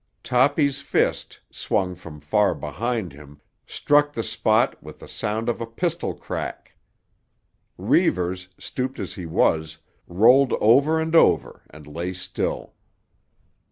Toppy's 0.23 0.81
fist, 0.81 1.41
swung 1.51 1.93
from 1.93 2.19
far 2.21 2.55
behind 2.55 3.13
him, 3.13 3.39
struck 3.67 4.11
the 4.13 4.23
spot 4.23 4.81
with 4.81 4.97
the 4.97 5.07
sound 5.07 5.47
of 5.47 5.61
a 5.61 5.67
pistol 5.67 6.15
crack. 6.15 6.73
Reivers, 7.77 8.47
stooped 8.57 8.97
as 8.97 9.13
he 9.13 9.27
was, 9.27 9.77
rolled 10.07 10.53
over 10.53 10.99
and 10.99 11.15
over 11.15 11.61
and 11.69 11.85
lay 11.85 12.13
still. 12.13 12.73